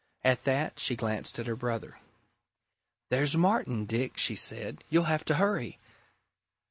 [0.23, 1.99] At that, she glanced at her brother.
[3.11, 4.83] "There's Martin, Dick!" she said.
[4.89, 5.77] "You'll have to hurry."